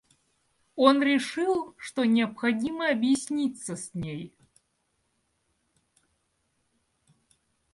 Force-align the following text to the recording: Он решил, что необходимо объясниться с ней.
Он 0.75 1.03
решил, 1.03 1.75
что 1.77 2.05
необходимо 2.05 2.89
объясниться 2.89 3.75
с 3.75 3.93
ней. 3.93 4.35